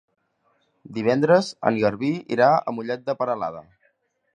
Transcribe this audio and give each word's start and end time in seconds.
Divendres 0.95 1.51
en 1.71 1.79
Garbí 1.85 2.13
irà 2.39 2.51
a 2.65 2.77
Mollet 2.79 3.09
de 3.11 3.21
Peralada. 3.23 3.67